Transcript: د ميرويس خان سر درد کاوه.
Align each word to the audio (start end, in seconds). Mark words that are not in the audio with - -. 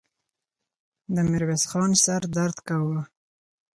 د 1.13 1.15
ميرويس 1.29 1.63
خان 1.71 1.91
سر 2.03 2.21
درد 2.35 2.57
کاوه. 2.67 3.01